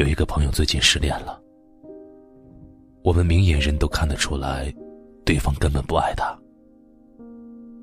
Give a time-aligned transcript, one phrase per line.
[0.00, 1.38] 有一个朋友最近失恋了，
[3.04, 4.72] 我们明眼人都看得出来，
[5.26, 6.34] 对方根本不爱他，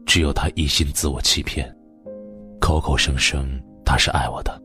[0.04, 1.72] 只有他一心自我欺骗，
[2.60, 4.60] 口口声声他是爱我的。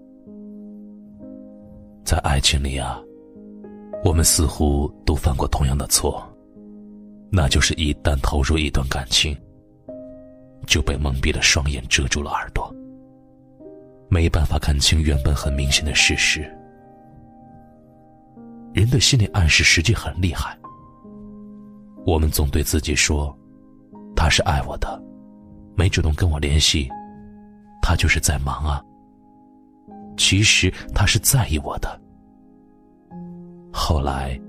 [2.06, 2.98] 在爱情里啊，
[4.02, 6.26] 我们似乎都犯过同样的错，
[7.30, 9.36] 那就是一旦投入一段感情，
[10.66, 12.74] 就被蒙蔽了双眼，遮住了耳朵，
[14.08, 16.50] 没办法看清原本很明显的事实。
[18.72, 20.56] 人的心理暗示实际很厉害，
[22.06, 23.36] 我们总对自己说，
[24.16, 25.02] 他是爱我的，
[25.76, 26.88] 没主动跟我联系，
[27.82, 28.82] 他就是在忙啊。
[30.16, 32.00] 其实他是在意我的。
[33.72, 34.40] 后来，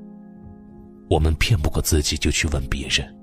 [1.10, 3.14] 我们骗不过自己，就去问别人，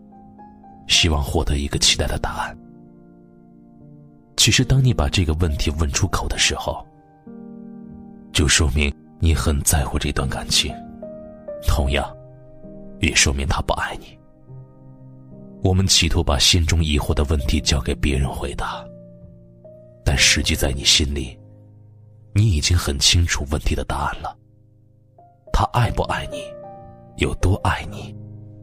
[0.86, 2.56] 希望获得一个期待的答案。
[4.36, 6.86] 其实，当你把这个问题问出口的时候，
[8.32, 10.74] 就说明你很在乎这段感情，
[11.66, 12.16] 同样，
[13.00, 14.18] 也说明他不爱你。
[15.62, 18.84] 我们企图把心中疑惑的问题交给别人回答，
[20.04, 21.38] 但实际在你心里，
[22.34, 24.36] 你已经很清楚问题的答案了。
[25.52, 26.42] 他爱不爱你，
[27.18, 28.14] 有多爱你，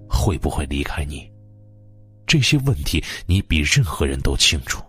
[0.10, 1.32] 会不会离开你？
[2.26, 4.84] 这些问题你比任何人都清楚。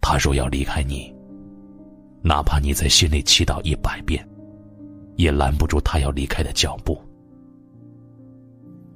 [0.00, 1.14] 他若要离开你，
[2.22, 4.26] 哪怕你在心里祈祷一百遍，
[5.18, 6.98] 也拦不住他要离开的脚步。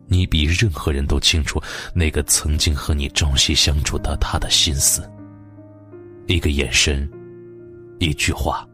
[0.06, 1.60] 你比任何人都清楚
[1.94, 5.02] 那个曾经和你朝夕相处的他的心思。
[6.26, 7.10] 一个眼神，
[7.98, 8.66] 一句话，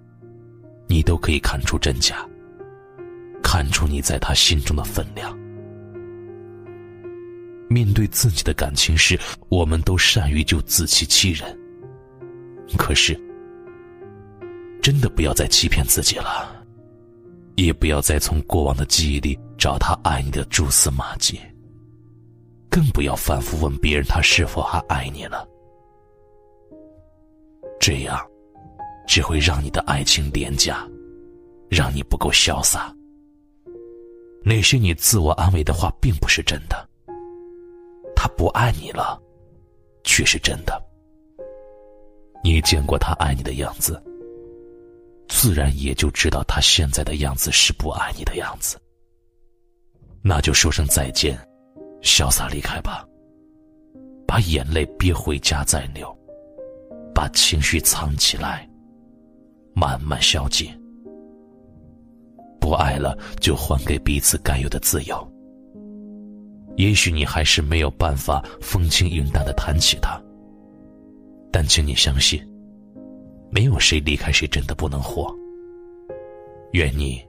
[0.86, 2.26] 你都可以看出真假。
[3.42, 5.36] 看出你在他心中的分量。
[7.68, 11.58] 面对自己的感情事，我们都善于就自欺欺人。
[12.76, 13.18] 可是，
[14.82, 16.57] 真的不要再欺骗自己了，
[17.64, 21.40] 也不要再从过往的记忆里找他爱你的蛛丝马迹，
[22.70, 25.44] 更不要反复问别人他是否还爱你了。
[27.80, 28.16] 这样，
[29.08, 30.88] 只会让你的爱情廉价，
[31.68, 32.94] 让你不够潇洒。
[34.44, 36.88] 那些你自我安慰的话，并不是真的。
[38.14, 39.20] 他不爱你了，
[40.04, 40.80] 却是真的。
[42.44, 44.00] 你见过他爱你的样子，
[45.28, 48.76] 自然也就知道他现在的样子是不爱你的样子。
[50.22, 51.38] 那就说声再见，
[52.02, 53.04] 潇洒离开吧。
[54.26, 56.14] 把眼泪憋回家再流，
[57.14, 58.68] 把情绪藏起来，
[59.74, 60.76] 慢慢消解。
[62.60, 65.32] 不爱了，就还给彼此该有的自由。
[66.76, 70.20] 也许你还是没有办法风轻云淡的谈起他，
[71.50, 72.40] 但请你相信，
[73.50, 75.34] 没有谁离开谁真的不能活。
[76.72, 77.24] 愿你，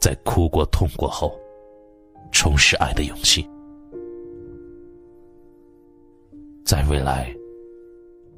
[0.00, 1.38] 在哭过、痛过后，
[2.32, 3.48] 重拾爱的勇气，
[6.64, 7.32] 在未来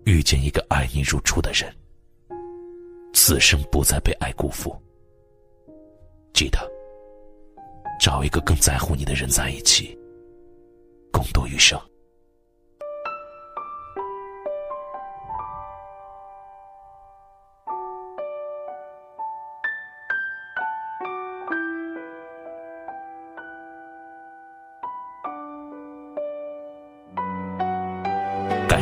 [0.04, 1.72] 遇见一个爱你如初的人，
[3.14, 4.76] 此生不再被爱辜负。
[6.34, 6.58] 记得，
[7.98, 9.98] 找一个更在乎你的人在一起，
[11.10, 11.80] 共度余生。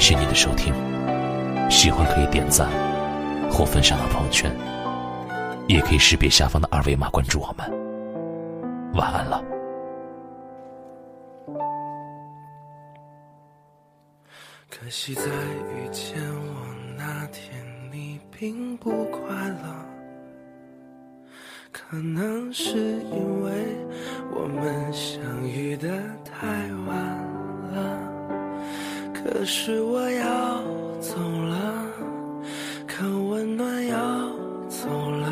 [0.00, 0.72] 感谢你的收听，
[1.68, 2.66] 喜欢可以点赞
[3.50, 4.50] 或分享到朋友圈。
[5.68, 7.70] 也可以识别下方的二维码关注我们。
[8.94, 9.44] 晚安了。
[14.70, 17.62] 可惜在遇见我那天，
[17.92, 19.86] 你并不快乐。
[21.70, 23.52] 可能是因为
[24.32, 25.90] 我们相遇的
[26.24, 26.46] 太
[26.88, 27.19] 晚。
[29.32, 30.60] 可是我要
[31.00, 31.86] 走了，
[32.86, 33.96] 可温暖要
[34.68, 35.28] 走了。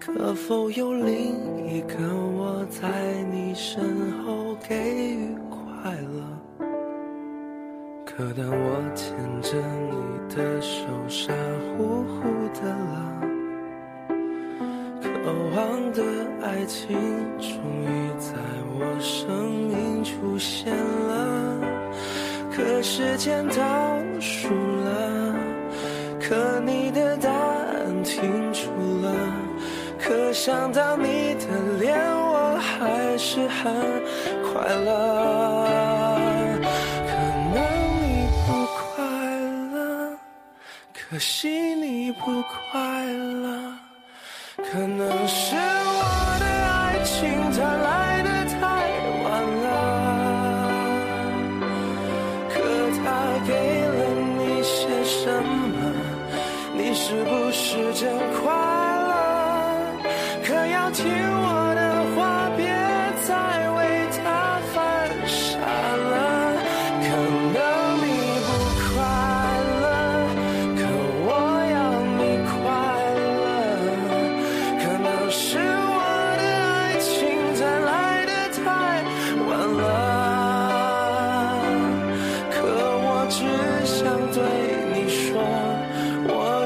[0.00, 1.94] 可否有另一个
[2.36, 2.88] 我在
[3.30, 3.84] 你身
[4.24, 6.66] 后给予快乐？
[8.06, 9.58] 可当我牵着
[9.90, 11.32] 你的手傻
[11.76, 12.22] 乎乎
[12.54, 13.22] 的了，
[15.02, 15.08] 渴
[15.54, 16.02] 望的
[16.42, 16.96] 爱情
[17.38, 17.48] 终
[17.82, 18.32] 于在
[18.78, 20.83] 我生命出现。
[22.86, 25.34] 时间倒数了
[26.20, 28.68] 可你的答案停住
[29.00, 29.10] 了
[29.98, 33.72] 可想到你的脸我还是很
[34.42, 36.60] 快乐。
[37.08, 37.16] 可
[37.54, 37.56] 能
[38.02, 39.02] 你不快
[39.72, 40.18] 乐
[40.92, 43.72] 可惜你不快乐
[44.58, 45.73] 可能是
[57.14, 57.43] 是不？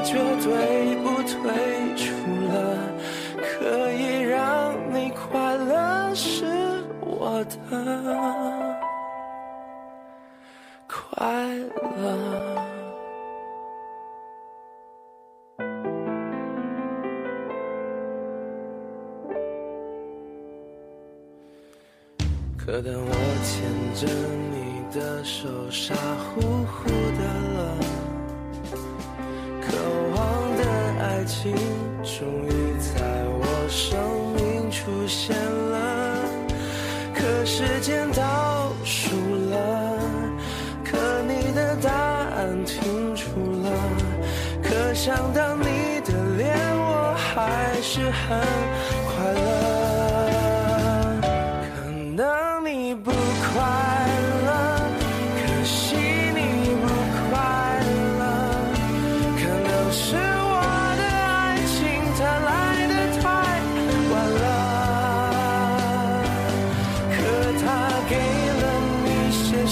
[0.09, 1.37] 绝对不退
[1.95, 2.09] 出
[2.47, 2.57] 了，
[3.37, 6.47] 可以让你快乐，是
[6.99, 7.55] 我的
[10.87, 10.97] 快
[11.95, 12.03] 乐。
[22.57, 23.11] 可当我
[23.43, 23.53] 牵
[23.93, 24.07] 着
[24.49, 24.57] 你
[24.91, 27.21] 的手，傻乎乎的
[27.53, 27.98] 了。
[31.41, 31.55] 心
[32.03, 32.99] 终于在
[33.29, 33.97] 我生
[34.35, 35.38] 命出现。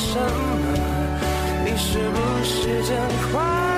[0.10, 0.26] 什么
[1.66, 2.98] 你是不是真
[3.30, 3.77] 快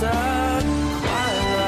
[0.00, 0.06] 的
[1.00, 1.08] 快
[1.56, 1.58] 乐，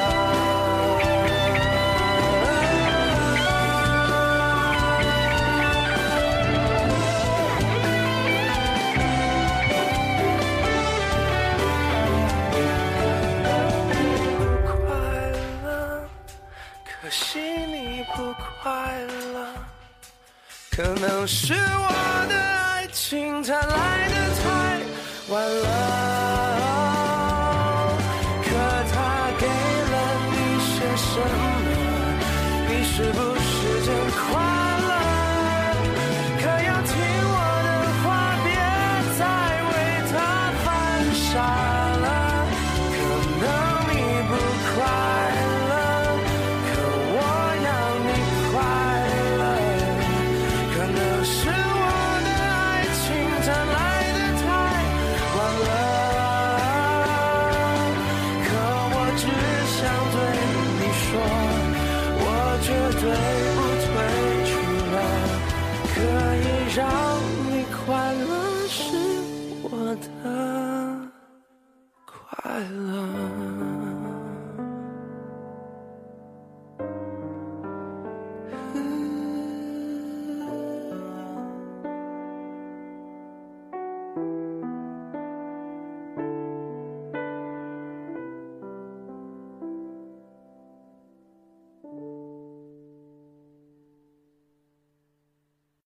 [14.37, 14.89] 不快
[15.63, 15.67] 乐？
[16.85, 17.75] 可惜你
[18.15, 18.69] 不快
[19.33, 19.35] 乐，
[20.71, 21.89] 可能是我
[22.29, 24.00] 的爱情太烂。
[63.01, 63.89] 退不退
[64.45, 64.51] 出
[64.93, 64.95] 了
[65.91, 65.95] 可
[66.37, 66.79] 以让
[67.49, 67.81] 你快
[68.13, 68.31] 乐
[68.67, 68.79] 是
[69.63, 69.65] 我
[69.95, 70.05] 的
[72.05, 72.13] 快
[72.59, 72.90] 乐。